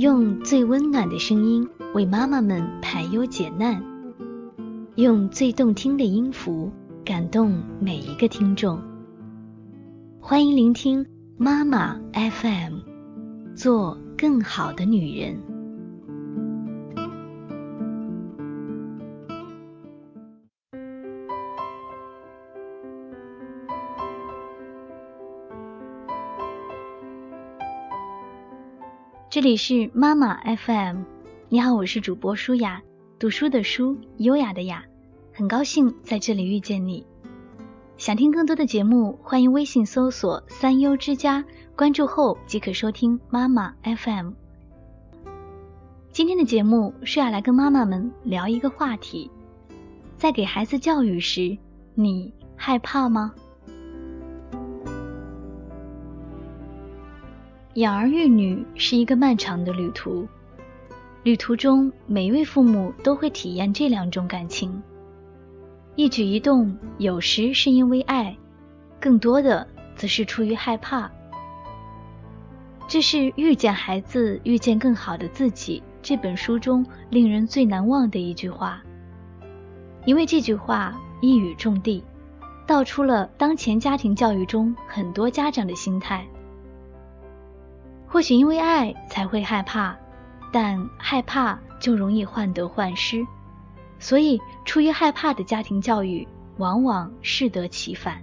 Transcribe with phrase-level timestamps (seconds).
[0.00, 3.84] 用最温暖的声音为妈妈们排忧解难，
[4.94, 6.72] 用最动听的音符
[7.04, 8.80] 感动每一个听众。
[10.18, 11.04] 欢迎聆听
[11.36, 12.78] 妈妈 FM，
[13.54, 15.38] 做更好的女人。
[29.30, 31.04] 这里是妈妈 FM，
[31.48, 32.82] 你好，我是主播舒雅，
[33.16, 34.84] 读书的书，优雅的雅，
[35.32, 37.06] 很高兴在这里遇见你。
[37.96, 41.44] 想听更多的节目，欢迎微信搜索“三优之家”，
[41.78, 44.32] 关注后即可收听妈妈 FM。
[46.10, 49.30] 今天的节目是要来跟妈妈们聊一个话题：
[50.16, 51.56] 在给孩子教育时，
[51.94, 53.32] 你害怕吗？
[57.74, 60.26] 养儿育女是一个漫长的旅途，
[61.22, 64.82] 旅途中每一位父母都会体验这两种感情。
[65.94, 68.36] 一举一动，有时是因为爱，
[68.98, 71.08] 更多的则是出于害怕。
[72.88, 78.82] 这是《遇见孩子，遇见更好的自己》这本书中令人最难忘的一句话，
[80.04, 82.02] 因为这句话一语中的，
[82.66, 86.26] 道出了当前家庭教育中很多家长的心态。
[88.12, 89.96] 或许因为爱才会害怕，
[90.52, 93.24] 但害怕就容易患得患失，
[94.00, 98.20] 所以出于害怕的家庭教育往往适得其反。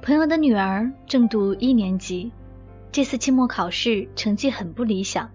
[0.00, 2.32] 朋友的女儿正读一年级，
[2.90, 5.30] 这次期末考试成绩很不理想，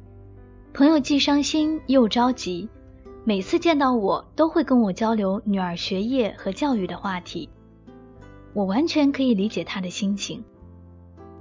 [0.73, 2.67] 朋友既伤心又着急，
[3.23, 7.47] 每次见到我都会跟我交流女儿学业和教育的话题。
[8.55, 10.41] 我完全可以理解他的心情。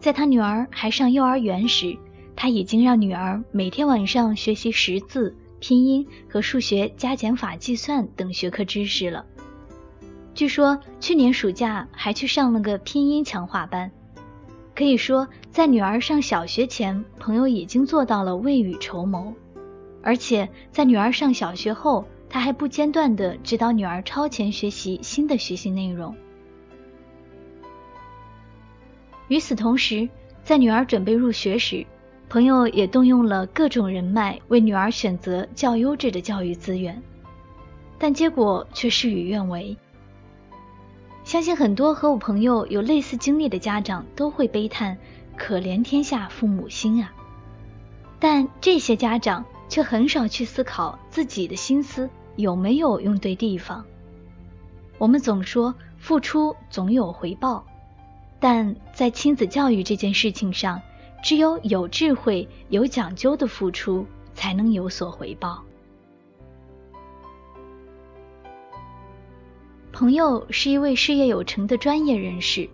[0.00, 1.96] 在他女儿还上幼儿园时，
[2.34, 9.24] 他已经让女儿每天晚上学习识字、拼音和数学加减法计算等学科知识了。
[10.34, 13.92] 据说去年暑假还去上了个拼音强化班。
[14.74, 19.32] 可以说，在女儿上小学前，朋友已经做到了未雨绸缪。
[20.02, 26.12] 而且在女儿上小学后，他还不间断地指导女儿超前学习新的学习内容。
[29.28, 30.08] 与此同时，
[30.42, 31.86] 在女儿准备入学时，
[32.28, 37.02] 朋友也动用了各种人脉为女儿选择较优质的教育资源，
[37.98, 39.76] 但结果却事与愿违。
[41.24, 44.98] 相信很多和我朋友有类似经历的家长都会悲叹
[45.38, 47.10] ：“可怜天下父母心啊！”
[48.20, 53.82] 但这些家长却很少去思考自己的心思有没有用对地方。
[54.98, 57.64] 我们总说付出总有回报。
[58.46, 60.78] 但在亲子教育这件事情上，
[61.22, 65.64] 只有有智慧、有讲究的付出，才能有所回报。
[69.90, 72.68] 朋友是一位事业有成的专业人士，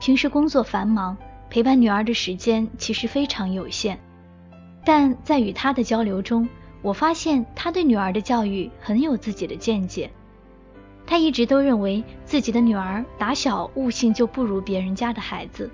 [0.00, 1.16] 平时工作繁忙，
[1.48, 3.96] 陪伴女儿的时间其实非常有限。
[4.84, 6.48] 但在与他的交流中，
[6.82, 10.10] 我发现他对女儿的教育很有自己的见解。
[11.10, 15.68] 他一直都认为自己的女儿打小悟性就不如别人家的孩子，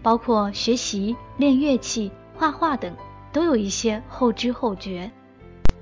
[0.00, 2.94] 包括学习、练乐器、画画等，
[3.32, 5.10] 都有一些后知后觉。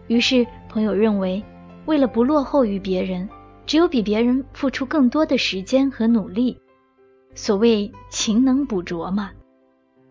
[0.06, 1.44] 于是朋友认为，
[1.84, 3.28] 为了不落后于别人，
[3.66, 6.59] 只有比别人付出更多的时间和努力。
[7.34, 9.31] 所谓勤能补拙嘛，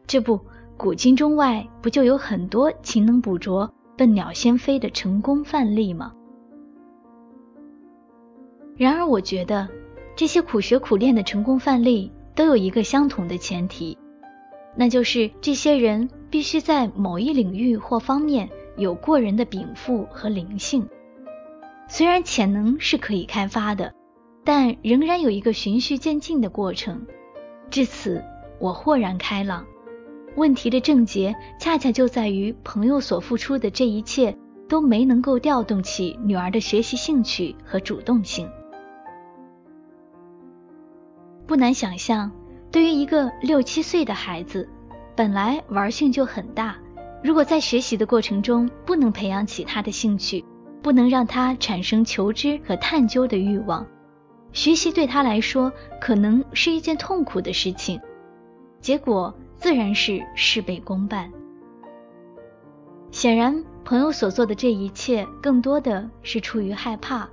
[0.05, 0.39] 这不，
[0.77, 6.13] 古今中外不就有很多勤能补拙、笨鸟先飞的成功范例吗？
[8.83, 9.69] 然而，我觉得
[10.13, 13.97] 这些苦学苦练的成功范例都有一个相同的前提，
[14.75, 20.85] 那就是这些人必须在某一领域或方面有过人的禀赋和灵性。
[21.87, 23.93] 虽然潜能是可以开发的，
[24.43, 27.07] 但仍然有一个循序渐进的过程。
[27.69, 28.21] 至此，
[28.59, 29.65] 我豁然开朗。
[30.35, 34.35] 问题的症结恰恰就在于朋友所付出的这一切
[34.67, 38.45] 都没能够调动起女儿的学习兴趣和主动性。
[41.53, 42.31] 不难想象，
[42.71, 44.67] 对于一个六七岁的孩子，
[45.15, 46.75] 本来玩性就很大，
[47.23, 50.43] 如果在学习的过程中不能培养起他的兴趣，
[50.81, 53.85] 不能让他产生求知和探究的欲望，
[54.51, 55.71] 学习对他来说
[56.01, 58.01] 可能是一件痛苦的事情，
[58.81, 61.31] 结果自然是事倍功半。
[63.11, 67.29] 显然，朋友所做的这一切更多的是出于害怕，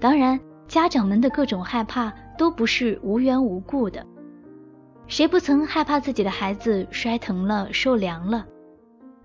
[0.00, 2.12] 当然，家长们的各种害怕。
[2.36, 4.06] 都不是无缘无故的。
[5.06, 8.46] 谁不曾害怕自己的孩子摔疼了、受凉了？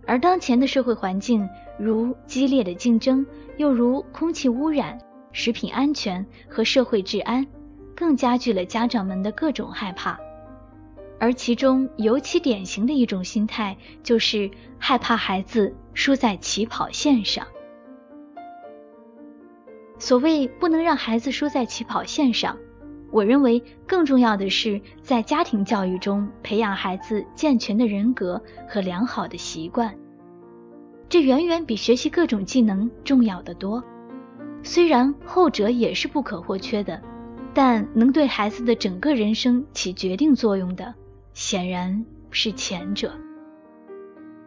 [0.06, 3.26] 而当前的社会环境，如激烈的竞争，
[3.58, 4.98] 又如空气污染、
[5.32, 7.46] 食品安全和社会治安，
[7.96, 10.20] 更加剧了家长们的各种害怕。
[11.20, 17.48] 而其中尤其典型的一种心态，就是害怕孩子输在起跑线上。
[20.00, 22.58] 所谓不能让孩子输在起跑线上，
[23.18, 29.92] 我认为更重要的是在家庭教育中培养孩子健全的人格和良好的习惯。
[31.10, 33.84] 这远远比学习各种技能重要的多。
[34.62, 37.02] 虽然后者也是不可或缺的，
[37.56, 40.94] 但能对孩子的整个人生起决定作用的，
[41.34, 43.12] 显然是前者。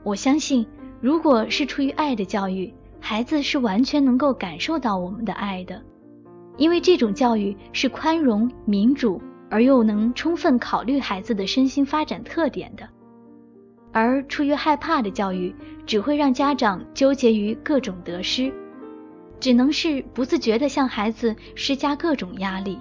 [0.04, 0.64] 我相信，
[1.00, 2.72] 如果是出于爱的教育。
[3.00, 5.82] 孩子是完全能够感受到我们的爱的，
[6.60, 9.18] 因为这种教育是宽容、民主
[9.48, 12.86] 而又能充分考虑孩子的身心发展特点的。
[13.92, 15.54] 而出于害怕的教育，
[15.86, 18.52] 只会让家长纠结于各种得失，
[19.40, 22.78] 只能是不自觉地向孩子施加各种压力。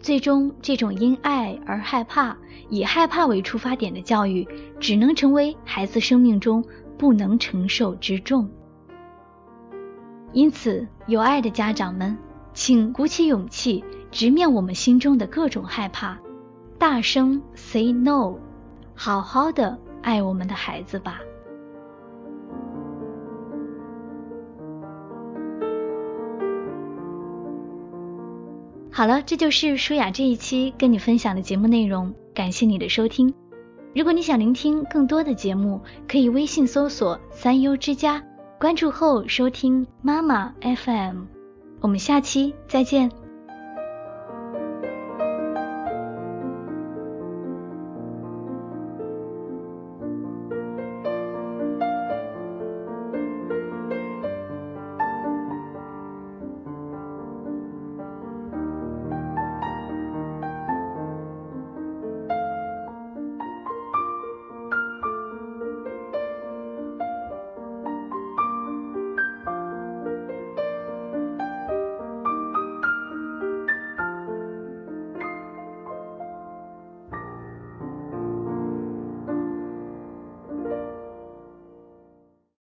[0.00, 2.34] 最终，这种因爱而害怕、
[2.70, 4.48] 以害怕为出发点的教育，
[4.80, 6.64] 只能成为孩子生命中
[6.96, 8.50] 不能承受之重。
[10.32, 12.16] 因此，有爱的家长们，
[12.52, 16.18] 请鼓起勇气，直面我们心中的各种害怕，
[16.78, 18.34] 大声 say no，
[18.94, 21.20] 好好的爱我们的孩子吧。
[28.92, 33.32] 好了，这就是舒雅这一期跟你分享的节目内容，感谢你的收听。
[33.94, 38.22] 如果你想聆听更多的节目，可以微信搜索“三优之家”。
[38.60, 41.24] 关注后收听妈妈 FM，
[41.80, 43.19] 我们下期再见。